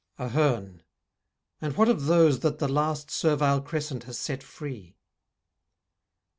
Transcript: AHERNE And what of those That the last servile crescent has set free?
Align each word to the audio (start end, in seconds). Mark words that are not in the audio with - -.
AHERNE 0.17 0.81
And 1.61 1.77
what 1.77 1.87
of 1.87 2.05
those 2.07 2.39
That 2.39 2.57
the 2.57 2.67
last 2.67 3.11
servile 3.11 3.61
crescent 3.61 4.05
has 4.05 4.17
set 4.17 4.41
free? 4.41 4.97